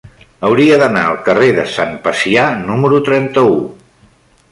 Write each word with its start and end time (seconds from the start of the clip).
Hauria 0.47 0.77
d'anar 0.83 1.03
al 1.09 1.19
carrer 1.27 1.49
de 1.57 1.65
Sant 1.73 1.93
Pacià 2.07 2.47
número 2.71 3.03
trenta-u. 3.11 3.57